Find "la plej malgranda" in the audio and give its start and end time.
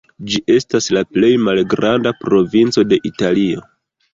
0.97-2.15